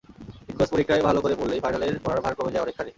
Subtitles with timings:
[0.49, 2.89] In-course পরীক্ষায় ভালো করে পড়লেই ফাইনালের পড়ার ভার কমে যায় অনেকখানি।